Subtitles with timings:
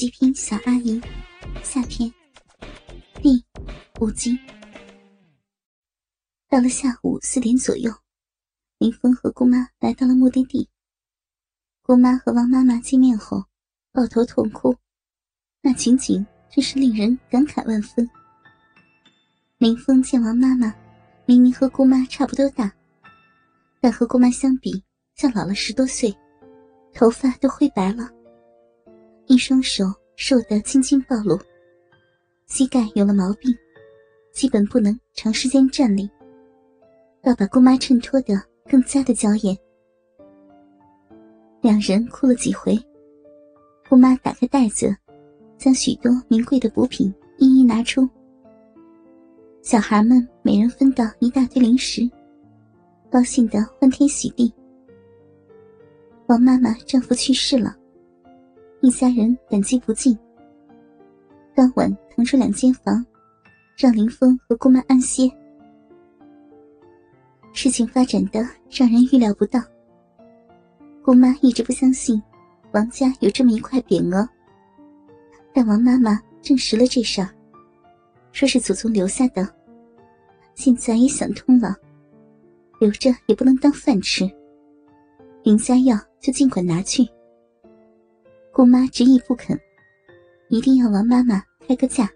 [0.00, 0.98] 极品小阿姨
[1.62, 2.10] 下篇
[3.22, 3.44] 第
[4.00, 4.34] 五集。
[6.48, 7.92] 到了下午四点左右，
[8.78, 10.66] 林峰和姑妈来到了目的地。
[11.82, 13.44] 姑妈和王妈妈见面后，
[13.92, 14.74] 抱头痛哭，
[15.60, 18.08] 那情景真是令人感慨万分。
[19.58, 20.74] 林峰见王妈妈
[21.26, 22.72] 明明和姑妈差不多大，
[23.82, 24.82] 但和姑妈相比，
[25.16, 26.16] 像老了十多岁，
[26.94, 28.10] 头发都灰白了。
[29.30, 29.84] 一双手
[30.16, 31.38] 瘦得青筋暴露，
[32.48, 33.54] 膝盖有了毛病，
[34.32, 36.10] 基本不能长时间站立，
[37.22, 38.34] 倒把姑妈衬托得
[38.68, 39.56] 更加的娇艳。
[41.60, 42.76] 两人哭了几回，
[43.88, 44.92] 姑妈打开袋子，
[45.56, 48.08] 将许多名贵的补品一一拿出。
[49.62, 52.02] 小孩们每人分到一大堆零食，
[53.08, 54.52] 高兴得欢天喜地。
[56.26, 57.76] 王妈妈丈夫去世了。
[58.82, 60.18] 一家人感激不尽。
[61.54, 63.04] 当晚腾出两间房，
[63.76, 65.30] 让林峰和姑妈安歇。
[67.52, 69.60] 事情发展的让人预料不到。
[71.02, 72.22] 姑妈一直不相信
[72.72, 74.26] 王家有这么一块匾额，
[75.52, 77.28] 但王妈妈证实了这事儿，
[78.32, 79.46] 说是祖宗留下的。
[80.54, 81.74] 现在也想通了，
[82.80, 84.30] 留着也不能当饭吃。
[85.42, 87.06] 林家要就尽管拿去。
[88.60, 89.58] 姑妈执意不肯，
[90.50, 92.06] 一定要王妈妈开个价。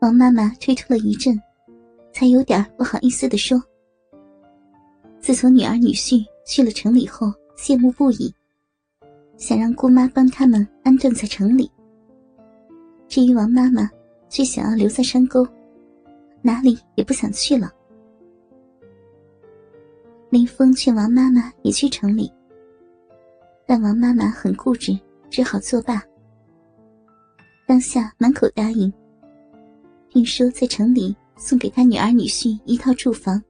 [0.00, 1.38] 王妈妈推脱了一阵，
[2.10, 3.62] 才有点不好意思的说
[5.20, 8.34] ：“自从女儿女婿去了城里后，羡慕不已，
[9.36, 11.70] 想让姑妈帮他们安顿在城里。
[13.06, 13.90] 至于王妈妈，
[14.30, 15.46] 却想要留在山沟，
[16.40, 17.70] 哪里也不想去了。”
[20.32, 22.32] 林峰劝王妈妈也去城里。
[23.66, 24.96] 但王妈妈很固执，
[25.28, 26.02] 只好作罢。
[27.66, 28.92] 当下满口答应，
[30.08, 33.42] 并说在城里送给他女儿女婿一套住房，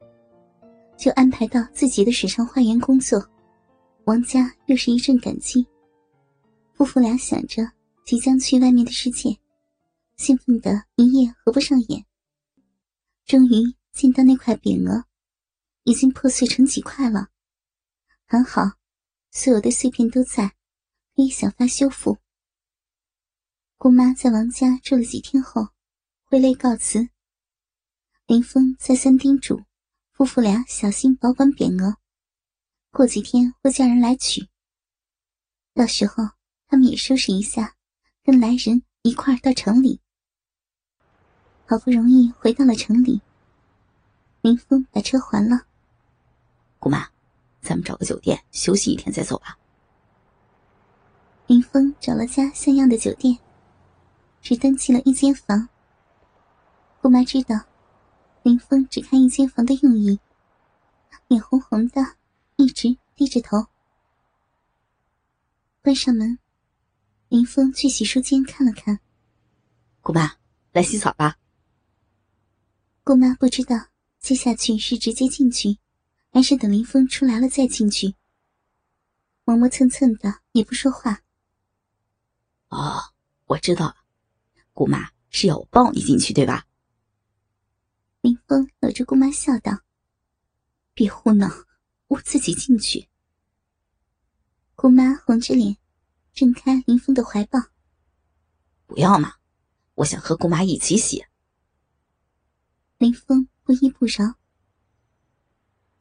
[0.97, 3.23] 就安排到自己的水上花园工作。
[4.05, 5.67] 王家又是一阵感激。
[6.73, 7.63] 夫妇俩想着
[8.05, 9.37] 即将去外面的世界，
[10.17, 12.05] 兴奋得一夜合不上眼。
[13.27, 15.05] 终于见到那块匾额，
[15.85, 17.29] 已经破碎成几块了，
[18.27, 18.63] 很好。
[19.39, 20.49] 所有的碎片都在，
[21.15, 22.17] 可以想法修复。
[23.77, 25.69] 姑妈在王家住了几天后，
[26.25, 27.11] 挥泪告辞。
[28.25, 29.63] 林峰再三叮嘱
[30.11, 31.99] 夫妇俩小心保管匾额，
[32.91, 34.49] 过几天会叫人来取。
[35.75, 36.25] 到时候
[36.67, 37.77] 他们也收拾一下，
[38.25, 40.01] 跟来人一块儿到城里。
[41.67, 43.21] 好不容易回到了城里，
[44.41, 45.67] 林峰把车还了。
[46.79, 47.16] 姑妈。
[47.67, 49.59] 咱们找个酒店休息一天再走吧。
[51.49, 53.37] 林峰找了家像样的酒店，
[54.41, 55.69] 只登记了一间房。
[57.01, 57.61] 姑妈知道
[58.43, 60.19] 林峰只看一间房的用意，
[61.29, 62.01] 脸红红的，
[62.57, 63.67] 一直低着头。
[65.83, 66.39] 关上门，
[67.29, 68.99] 林峰去洗漱间看了看。
[70.01, 70.33] 姑妈，
[70.73, 71.37] 来洗澡吧。
[73.05, 73.77] 姑妈不知道
[74.19, 75.79] 接下去是直接进去。
[76.37, 78.15] 还是等林峰出来了再进去。
[79.45, 81.23] 磨磨蹭蹭的，也不说话。
[82.69, 83.01] 哦，
[83.47, 83.97] 我知道了，
[84.75, 86.67] 姑妈是要我抱你进去，对吧？
[88.21, 89.81] 林峰搂着姑妈笑道
[90.93, 91.49] ：“别胡闹，
[92.09, 93.09] 我自己进去。”
[94.77, 95.79] 姑妈红着脸，
[96.35, 97.59] 挣开林峰的怀抱。
[98.85, 99.37] 不要嘛，
[99.95, 101.25] 我想和姑妈一起洗。
[102.99, 104.35] 林峰不依不饶。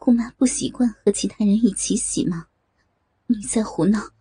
[0.06, 2.48] 姑妈不习惯和其他人一起洗吗？
[3.26, 4.12] 你在胡闹！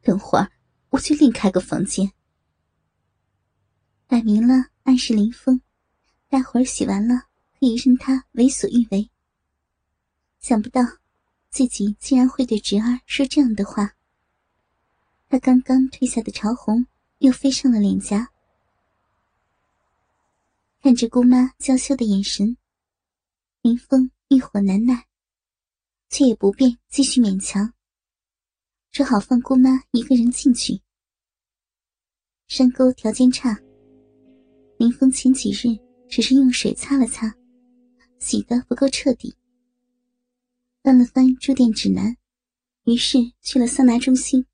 [0.00, 0.52] 等会儿
[0.90, 2.12] 我去另开个房间。
[4.06, 5.60] 摆明了暗示林峰，
[6.28, 7.24] 待会儿洗完了
[7.58, 9.10] 可以任他为所欲为。
[10.38, 10.80] 想不到
[11.50, 13.96] 自己竟然会对侄儿说这样的话。
[15.28, 16.86] 他刚刚褪下的潮红
[17.18, 18.30] 又飞上了脸颊，
[20.80, 22.56] 看着姑妈娇羞的眼神，
[23.62, 25.08] 林峰欲火难耐。
[26.08, 27.72] 却也不便继续勉强，
[28.90, 30.80] 只好放姑妈一个人进去。
[32.46, 33.58] 山沟条件差，
[34.78, 35.76] 林峰前几日
[36.08, 37.34] 只是用水擦了擦，
[38.18, 39.36] 洗得不够彻底。
[40.82, 42.16] 翻了翻住店指南，
[42.84, 44.46] 于是去了桑拿中心。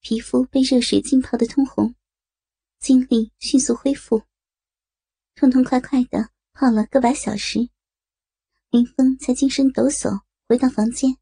[0.00, 1.94] 皮肤被热水浸泡的通红，
[2.80, 4.22] 精力迅速恢复，
[5.36, 7.70] 痛痛快快的泡了个把小时。
[8.70, 11.12] 林峰才精神抖擞回到房间。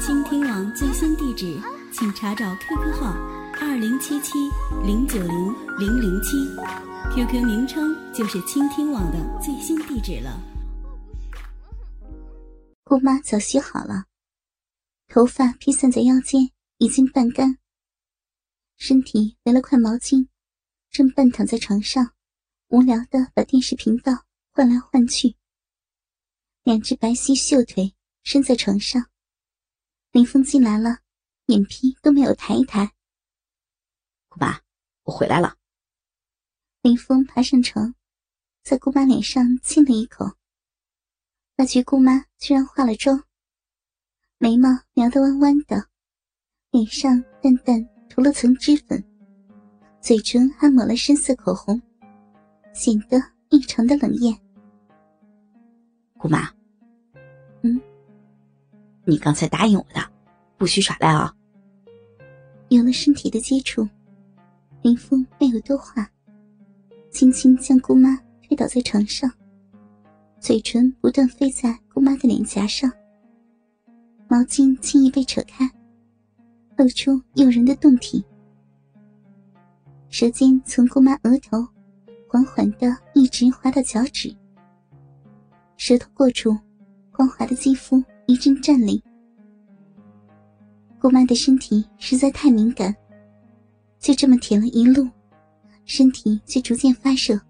[0.00, 1.60] 倾听网最新地址。
[1.92, 3.12] 请查找 QQ 号
[3.60, 4.38] 二零七七
[4.86, 6.36] 零九零零零七
[7.12, 10.40] ，QQ 名称就是倾听网的最新地址了。
[12.84, 14.04] 姑妈早洗好了，
[15.08, 17.58] 头发披散在腰间，已经半干，
[18.76, 20.28] 身体围了块毛巾，
[20.92, 22.12] 正半躺在床上，
[22.68, 25.34] 无聊的把电视频道换来换去。
[26.62, 29.10] 两只白皙秀腿伸在床上，
[30.12, 30.98] 林峰进来了。
[31.46, 32.92] 眼皮都没有抬一抬。
[34.28, 34.60] 姑妈，
[35.02, 35.56] 我回来了。
[36.82, 37.92] 林峰爬上床，
[38.62, 40.36] 在姑妈脸上亲了一口。
[41.56, 43.24] 发觉姑妈居然化了妆，
[44.38, 45.88] 眉毛描得弯弯的，
[46.70, 49.04] 脸上淡淡涂了层脂粉，
[50.00, 51.82] 嘴唇还抹了深色口红，
[52.72, 53.18] 显得
[53.48, 54.40] 异常的冷艳。
[56.20, 56.50] 姑妈，
[57.62, 57.80] 嗯，
[59.06, 60.06] 你刚才答应我的，
[60.58, 61.34] 不许耍赖啊！
[62.68, 63.88] 有了身体的接触，
[64.82, 66.06] 林峰没有多话，
[67.10, 69.32] 轻轻将姑妈推倒在床上，
[70.38, 72.92] 嘴唇不断飞在姑妈的脸颊上。
[74.28, 75.66] 毛巾轻易被扯开，
[76.76, 78.22] 露出诱人的胴体，
[80.10, 81.66] 舌尖从姑妈额头
[82.28, 84.36] 缓缓的一直滑到脚趾，
[85.82, 86.54] 舌头过处，
[87.10, 89.02] 光滑的肌肤一阵颤栗。
[91.00, 92.94] 姑妈的身体实在太敏感，
[93.98, 95.08] 就这么舔了一路，
[95.86, 97.40] 身体却逐渐发热。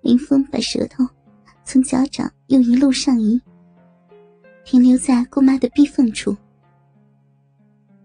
[0.00, 1.06] 林峰把舌头
[1.62, 3.38] 从脚掌又一路上移，
[4.64, 6.34] 停留在姑妈的逼缝处。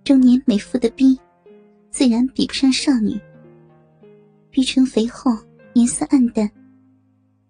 [0.03, 1.17] 中年美妇的逼，
[1.89, 3.17] 自然比不上少女。
[4.49, 5.31] 逼唇肥厚，
[5.75, 6.51] 颜色暗淡，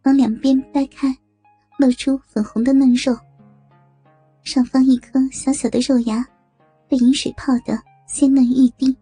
[0.07, 1.13] 往两边掰开，
[1.77, 3.13] 露出粉红的嫩肉。
[4.41, 6.25] 上方一颗小小的肉芽，
[6.87, 8.95] 被饮水泡得鲜嫩欲滴。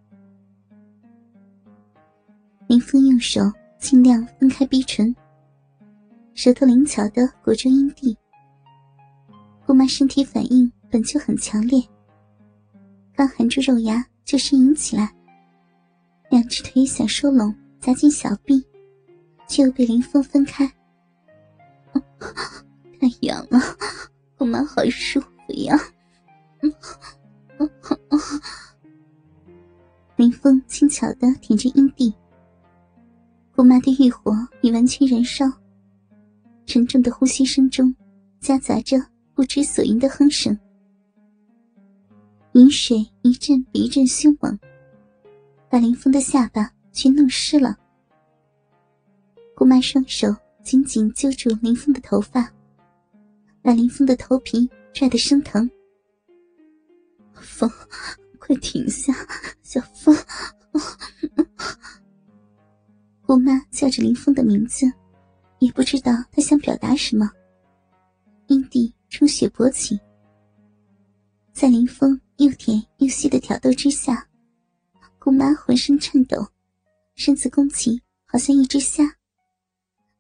[2.65, 3.39] 林峰用手
[3.77, 5.15] 尽量分开逼唇，
[6.33, 8.17] 舌头灵巧的裹住阴蒂。
[9.63, 11.79] 姑妈身体反应本就很强烈，
[13.13, 15.13] 刚含住肉芽就呻吟起来，
[16.31, 18.65] 两只腿想收拢夹紧小臂，
[19.47, 20.67] 却又被林峰分开。
[22.19, 23.59] 太痒了，
[24.37, 25.27] 姑妈好舒服。
[25.63, 25.79] 呀！
[30.15, 32.13] 林峰轻巧的舔着阴蒂，
[33.55, 35.45] 姑妈的欲火已完全燃烧，
[36.65, 37.95] 沉重的呼吸声中
[38.39, 38.97] 夹杂着
[39.33, 40.57] 不知所云的哼声，
[42.53, 44.57] 饮水一阵比一阵凶猛，
[45.69, 47.77] 把林峰的下巴全弄湿了。
[49.55, 50.35] 姑妈双手
[50.65, 52.51] 紧紧揪住林峰的头发，
[53.61, 54.69] 把林峰的头皮。
[54.95, 55.69] 拽得生疼，
[57.33, 57.69] 风，
[58.39, 59.13] 快停下，
[59.61, 60.15] 小风！
[63.23, 64.89] 姑妈叫着林峰的名字，
[65.59, 67.29] 也不知道他想表达什么。
[68.47, 69.99] 阴蒂充血勃起，
[71.51, 74.25] 在林峰又甜又细的挑逗之下，
[75.19, 76.47] 姑妈浑身颤抖，
[77.15, 79.03] 身子弓起，好像一只虾，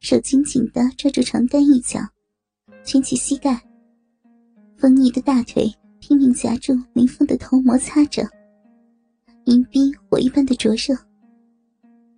[0.05, 1.99] 手紧紧的抓住床单一角，
[2.83, 3.59] 蜷起膝盖。
[4.77, 5.67] 丰腴的大腿
[5.99, 8.21] 拼命夹住林峰的头，摩擦着，
[9.45, 10.95] 银逼火一般的灼热。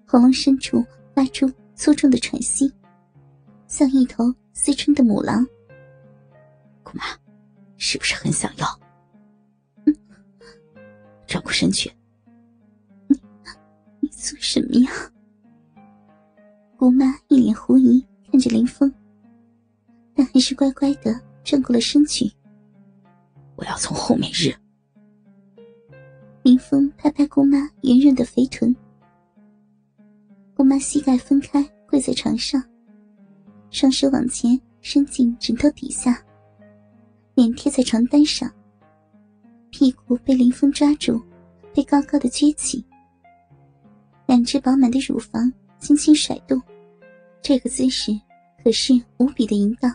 [0.06, 0.84] 喉咙深处
[1.16, 2.70] 发出粗重的喘息，
[3.70, 5.48] 像一头思春的母狼。
[6.84, 7.06] 姑妈，
[7.78, 8.68] 是不是很想要？
[11.26, 11.90] 转过身去。
[13.08, 13.18] 你，
[14.02, 14.92] 你做什么呀？
[16.78, 18.94] 姑妈一脸狐疑看着林峰，
[20.14, 22.32] 但还是乖乖的转过了身去。
[23.56, 24.54] 我要从后面日。
[26.44, 28.76] 林峰拍拍姑妈圆润的肥臀，
[30.54, 32.64] 姑妈膝盖分开，跪在床上，
[33.72, 36.24] 双手往前伸进枕头底下，
[37.34, 38.48] 脸贴在床单上，
[39.72, 41.20] 屁股被林峰抓住，
[41.74, 42.86] 被高高的撅起，
[44.28, 46.62] 两只饱满的乳房轻轻甩动，
[47.42, 48.12] 这个姿势
[48.64, 49.94] 可是无比的淫荡，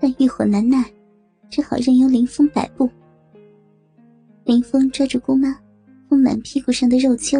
[0.00, 0.84] 但欲火难耐。
[1.48, 2.90] 只好任由林峰摆布。
[4.42, 5.56] 林峰抓住姑妈
[6.08, 7.38] 丰满屁股上的肉丘，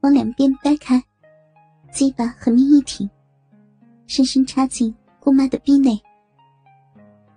[0.00, 1.00] 往两边掰开，
[1.92, 3.08] 鸡巴狠命一挺，
[4.06, 6.00] 深深插进姑妈的逼内。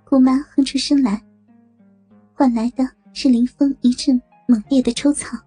[0.06, 1.22] 姑妈哼出声来，
[2.34, 5.38] 换来的是林峰一阵猛烈的抽草。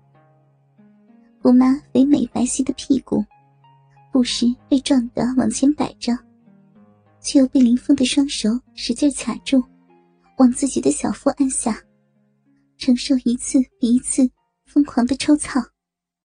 [1.40, 3.24] 姑妈肥美白皙的屁股，
[4.12, 6.16] 不时被撞得往前摆着，
[7.20, 9.62] 却又被林峰的双手使劲卡住。
[10.38, 11.78] 往自己的小腹按下，
[12.78, 14.26] 承受一次比一次
[14.64, 15.60] 疯狂的抽操。